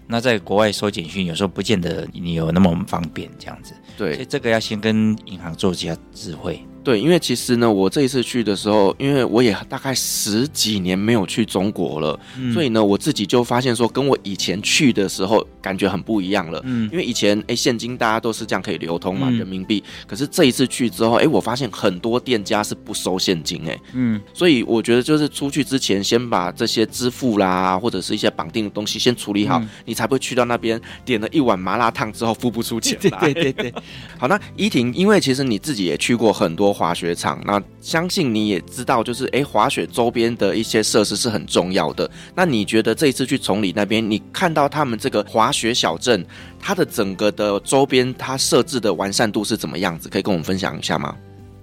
[0.08, 3.74] 那在国外收简讯，有时候不见得你有那么方便，这样子。
[3.96, 6.64] 对，所以这个要先跟银行做一下智慧。
[6.88, 16.58] 对，因为其实呢，我这一次去的时候，因为我也大概十几年没有去中国了，嗯、所以呢，我自己就发现说，跟我以前去的时候感觉很不一样了。
[16.64, 19.84] 嗯，因为以前哎，现金大家都是这样可以流通嘛，嗯、人民币。
[20.06, 33.20] 可是这一次去之后，哎，我发现很多店家是不收现金，哎，嗯，所以我觉得就是出去之前，先把这些支付啦，或者是一些绑定的东西先处理好，嗯、你才不会去到那边点了一碗麻辣烫之后付不出钱来。
[33.20, 33.74] 对对对对。
[34.16, 36.77] 好，那依婷，因为其实你自己也去过很多。
[36.78, 42.08] 滑雪场，那相信你也知道，就是诶，滑雪周边的一些设施是很重要的。
[42.36, 46.24] 那你觉得这一次去崇礼那边，你看到他们这个滑雪小镇，
[46.60, 50.08] 它的整个的周边，它设置的完善度是怎么样子？
[50.08, 51.16] 可以跟我们分享一下吗？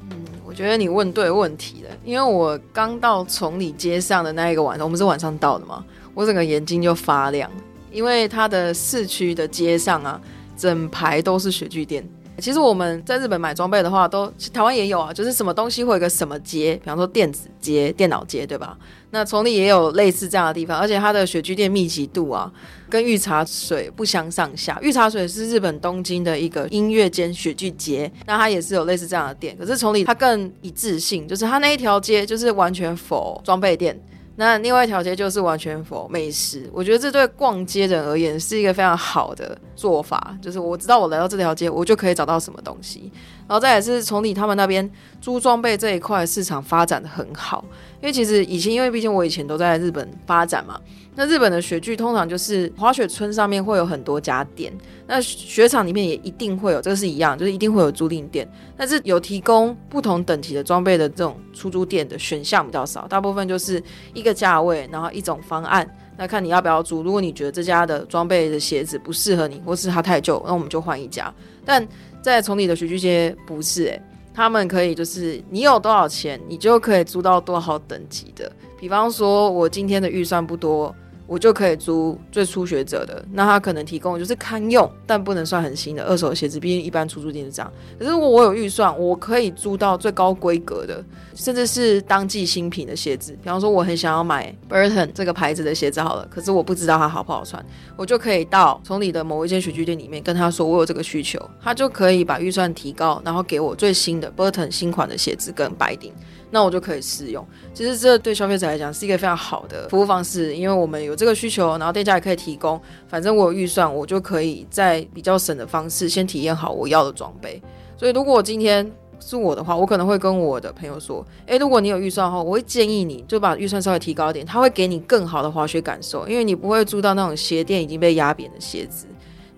[0.09, 5.81] 嗯，我觉得你问对问题了，因为我刚到崇礼街上的那一个晚上，我们是晚上到的嘛，
[6.13, 7.49] 我整个眼睛就发亮，
[7.89, 10.19] 因为它的市区的街上啊，
[10.57, 12.05] 整排都是雪具店。
[12.37, 18.77] 其实我们在日本买装备的话，都台湾也有啊，就是什么东西会有个什么街，比方说电子街、电脑街，对吧？
[19.11, 22.51] 那崇礼也有类似这样的地方，而且它的雪具店密集度啊，
[22.89, 24.77] 跟御茶水不相上下。
[24.81, 33.97] 御茶水是日本东京的一个音乐间雪具街，那它也是有类似这样的店，可是崇礼它更一致性，就是它那一条街就是完全否装备店。
[34.37, 43.11] 那另外一条街就是完全佛美食，我觉得这对逛街人而言是一个非常好的做法，就是我知道我来到这条街，我就可以找到什么东西。
[43.47, 44.89] 然后再来是崇礼他们那边
[45.21, 47.63] 租装备这一块市场发展的很好，
[48.01, 50.79] 因为其实以前因为毕竟我以前都在日本发展嘛。
[51.17, 54.73] 那日本的雪具通常就是滑雪村上面会有很多家店，
[55.07, 63.81] 那雪场里面也一定会有，这个是一样，就是一定会有租赁店，但是有提供不同等级的装备的这种出租店的选项比较少，大部分就是
[64.13, 67.01] 一个价位，然后一种方案，那看你要不要租。
[67.01, 71.33] 如果你觉得这家的装备的鞋子不适合你，或是它太旧，那我们就换一家。
[71.63, 71.87] 但
[72.25, 74.01] 在崇礼的学区街不是诶、
[74.33, 78.51] 他们可以就是你有多少钱，你就可以租到多少等级的。
[78.79, 80.93] 比方说，我今天的预算不多。
[81.27, 87.71] 我就可以租最初学者的，那他可能提供就是堪用，但不能算很新的二手鞋子，毕竟一般出租店是这样。
[87.97, 93.31] 可是如果我有预算，我可以租到最高规格的，甚至是当季新品的鞋子。
[93.41, 97.63] 比方说，我很想要买 Burton 这个牌子的鞋子，好了，可是我不知道它好不好穿，
[97.95, 106.13] 我就可以到从你的某一间雪具店里面跟他说我有这个需求，他就可以把预算提高，然后给我最新的 Burton 新款的鞋子跟白顶。
[106.55, 107.45] 那我就可以试用。
[107.73, 112.79] 其实这对消费者来讲是一个非常好的服务方式，因为我们有这个需求，然后店家也可以提供。
[113.09, 117.61] 反正我有预算，我就可以在比较省的方式先体验好我要的装备。
[117.97, 118.89] 所以如果今天
[119.19, 129.07] 是我的话，我可能会跟我的朋友说，诶，如果你有预算的话，我会建议你就把预算稍微提高一点，它会给你更好的滑雪感受，因为你不会租到那种鞋垫已经被压扁的鞋子。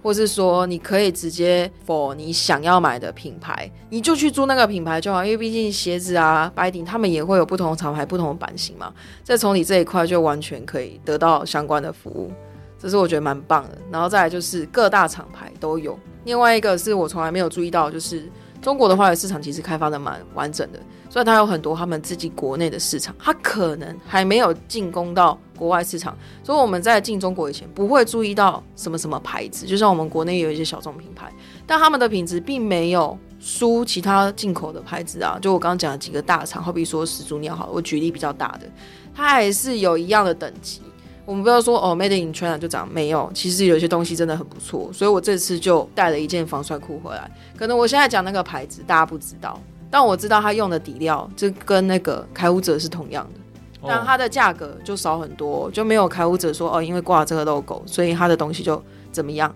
[0.07, 8.93] 或是说，你可以直接 for 你想要买的品牌，你就去租那个品牌就好，因为毕竟鞋子啊、白顶他们也会有不同厂牌、不同的版型嘛。
[9.21, 12.31] 再从你这一块就完全可以得到相关的服务，
[12.79, 13.77] 这是我觉得蛮棒的。
[13.91, 18.31] 然后再来就是各大厂牌都有，另外一个是我从来没有注意到，就是
[18.61, 20.79] 中国的话市场其实开发的蛮完整的。
[21.09, 31.31] 所以它有很多他们自己国内的市场，它可能还没有进攻到国外市场，所以我们在进中国以前不会注意到什么什么牌子，就像我们国内有一些小众品牌，
[31.65, 35.37] 但他们的品质并没有输其他进口的牌子啊。
[35.41, 38.69] 就我刚刚讲的几个大厂，好比说始祖鸟好，我举例比较大的，
[39.15, 40.81] 它还是有一样的等级。
[41.25, 44.89] 我们不要说哦，Made in China 就长没有，其实有些东西真的很不错。
[44.93, 49.59] 所以我这次就带了一件防摔裤回来，可能我现在讲那个牌子大家不知道。
[49.89, 53.39] 但我知道他用的底料就跟那个开物者是同样的，
[53.87, 58.81] 但它的价格就少很多，就没有开物者说哦，因为挂了这个 logo，所以他的东西就
[59.11, 59.53] 怎么样，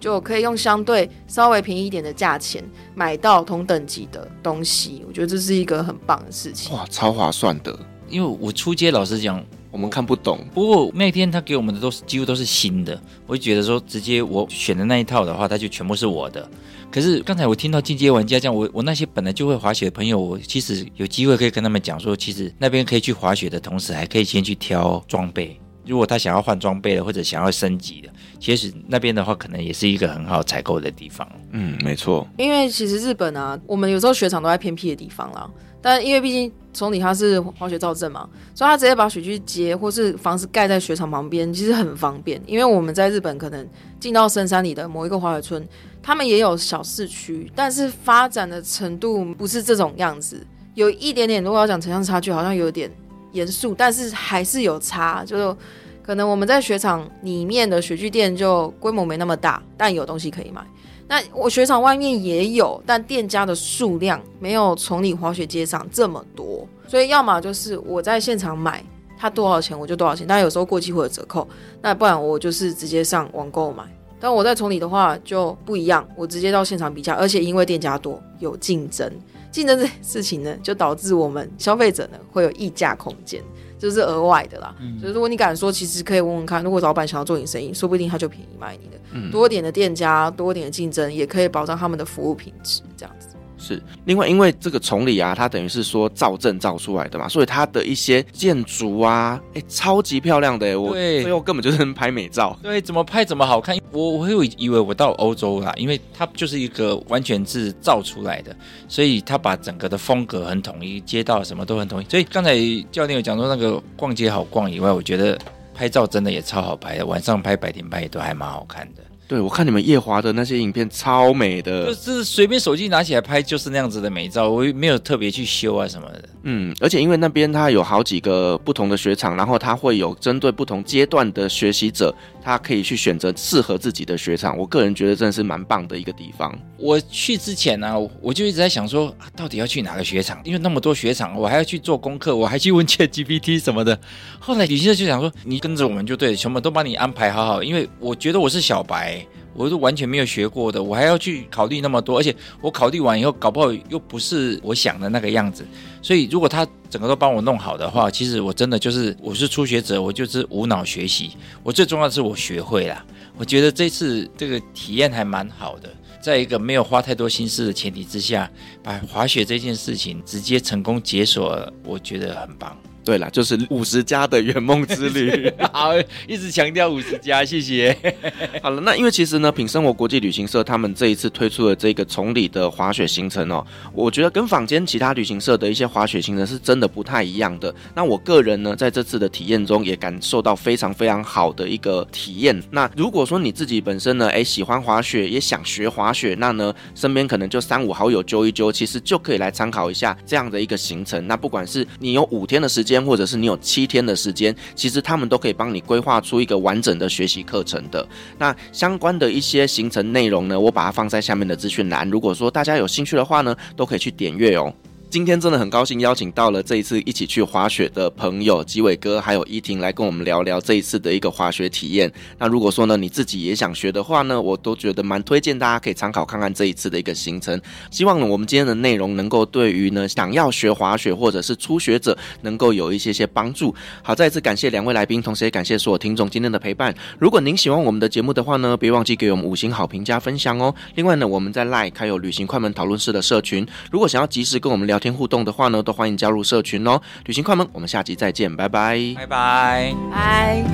[0.00, 2.64] 就可以用相对稍微便宜一点的价钱
[2.94, 5.04] 买到同等级的东西。
[5.06, 7.78] 我觉得这是一个很棒的事情，哇，超划算的。
[8.08, 9.42] 因为我出街老实讲，
[9.74, 10.38] 我们看不懂。
[10.54, 12.96] 不过那天他给我们的都是几乎都是新的，
[13.26, 16.48] 我就觉得说直接我选的那一套的话，它就全部是我的。
[16.92, 25.58] 可是刚才我听到进阶玩家这样，我我那些本来就会滑雪的朋友，我其实有机会可以跟他们讲说，其实那边可以去滑雪的同时，还可以先去挑装备。
[25.84, 28.08] 如果他想要换装备的，或者想要升级的，
[28.38, 31.28] 其实那边的话，可能也是一个很好采购的地方。
[31.50, 32.24] 嗯，没错。
[32.38, 35.50] 因为其实日本啊，我们有时候雪场都在偏僻的地方啦。
[35.82, 42.42] 但因为毕竟崇礼它是滑雪造镇嘛，所以他直接把雪具接或是房子盖在雪场旁边，其实很方便。
[42.46, 43.66] 因为我们在日本可能
[44.00, 45.66] 进到深山里的某一个滑雪村，
[46.02, 50.44] 他们也有小市区，但是发展的程度不是这种样子，
[50.74, 51.42] 有一点点。
[51.42, 52.90] 如果要讲城乡差距，好像有点
[53.32, 55.24] 严肃，但是还是有差。
[55.24, 55.56] 就
[56.02, 60.60] 可能我们在雪场里面的雪具店就规模没那么大，但有东西可以买。
[61.06, 68.82] 那我雪场外面也有，但店家的数量没有崇礼滑雪街上这么多，所以要么就是我在现场买，
[69.18, 71.46] 它多少钱我就多少钱，但有时候过期会有折扣，
[71.82, 73.84] 那不然我就是直接上网购买。
[74.18, 79.12] 但我在崇礼的话就不一样，我直接到现场比价，而且因为店家多，有竞争，
[79.50, 83.42] 竞争这事情呢，就导致我们消费者呢会有议价空间。
[83.84, 88.96] 就是额外的啦，嗯、就是如果你敢说，其实可以问问看，如果老板想要做你生意，说不定他就便宜卖你的。
[89.12, 93.33] 嗯、多点的店家，多点的竞争，也可以保障他们的服务品质，这样子。
[93.64, 102.56] 是，另外因为这个崇礼啊，它等于是说造镇造出来的嘛，所以它的一些建筑啊，哎、欸，超级漂亮的，我最后根本就是拍美照。
[102.62, 103.76] 对，怎么拍怎么好看。
[103.90, 108.54] 我我会以为我到欧洲啦，因为它就是一个完全是造出来的，
[108.86, 112.06] 所以它把整个的风格很统一，街道什么都很统一。
[112.08, 112.54] 所以刚才
[112.92, 115.38] 教练有讲说那个逛街好逛以外，我觉得
[115.74, 119.02] 拍照真的也超好拍的，晚上拍、白天拍也都还蛮好看的。
[119.26, 126.22] 对，我看你们夜华的那些影片超美的，就是随便手机拿起来拍就是那样子的美照，我也没有特别去修啊什么的。
[126.42, 134.56] 嗯，而且因为那边它有好几个不同的雪场，然后它会有针对不同阶段的学习者，他可以去选择适合自己的雪场。
[134.58, 136.54] 我个人觉得真的是蛮棒的一个地方。
[136.76, 140.38] 我去之前呢、啊，我就一直在想说，啊，到底要去哪个雪场？
[140.44, 143.98] 因为那么多雪场，我还要去做功课，我还去问 ChatGPT 什么的。
[144.38, 147.62] 后来旅行社就想说，你跟着我们就对了，全部都帮你安排好好。
[147.62, 149.13] 因为我觉得我是小白。
[149.54, 155.64] 我是完全没有学过的，我还要去考虑那么多，而且我考虑完以后，搞不好又不是我想的那个样子。
[156.02, 161.30] 所以如果他整个都帮我弄好的话，其实我真的就是我是初学者，我就是无脑学习。
[161.62, 163.04] 我最重要的是我学会了。
[163.36, 165.88] 我觉得这次这个体验还蛮好的，
[166.20, 168.50] 在一个没有花太多心思的前提之下，
[168.82, 172.76] 把滑雪这件事情直接成功解锁，我觉得很棒。
[173.04, 175.90] 对了，就是五十加的圆梦之旅， 好，
[176.26, 177.96] 一直强调五十加，谢谢。
[178.62, 187.72] 好了，那因为其实呢，品生活国际旅行社他们这一次推出的这个崇礼的滑雪行程哦，我觉得跟坊间其他旅行社的一些滑雪行程是真的不太一样的。
[187.94, 192.60] 那我个人呢，在这次的体验中也感受到非常非常好的一个体验。
[192.70, 201.26] 那如果说你自己本身呢，哎，喜欢滑雪，也想学滑雪，那呢，身边可能就三五好友揪一揪，其实就可以来参考一下这样的一个行程。
[201.26, 208.06] 那不管是你有五天的时间，或者是你有七天的时间，其实他们都可以帮你规划出一个完整的学习课程的。
[208.36, 212.08] 那相关的一些行程内容呢，我把它放在下面的资讯栏。
[212.10, 214.72] 如果说大家有兴趣的话呢，都可以去点阅哦。
[215.14, 222.12] 今天真的很高兴邀请到了这一次一起去滑雪的朋友吉伟哥还有依婷来跟我们聊聊这一次的一个滑雪体验。
[222.36, 227.62] 那如果说呢你自己也想学的话呢，我都觉得蛮推荐大家可以参考看看这一次的一个行程。
[227.92, 233.72] 希望呢我们今天的内容能够对于呢想要学滑雪或者是初学者能够有一些些帮助。
[234.02, 236.92] 好，再一次感谢两位来宾，同时也感谢所有听众今天的陪伴。
[237.20, 240.74] 如果您喜欢我们的节目的话呢，别忘记给我们五星好评加分享哦。
[240.96, 246.98] 另外呢，我们在 LINE 开有旅行快门讨论室的社群，如果想要及时跟我们聊天互动的话呢，都欢迎加入社群哦。
[247.26, 250.64] 旅行快门，我们下集再见，拜拜，拜拜，拜。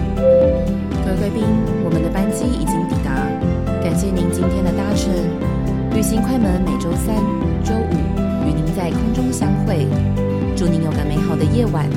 [1.04, 1.42] 各位贵宾，
[1.84, 3.10] 我们的班机已经抵达，
[3.82, 5.10] 感谢您今天的搭乘。
[5.96, 7.16] 旅行快门每周三、
[7.64, 9.88] 周五与您在空中相会，
[10.56, 11.88] 祝您有个美好的夜晚。